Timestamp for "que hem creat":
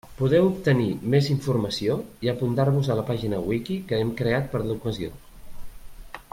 3.91-4.51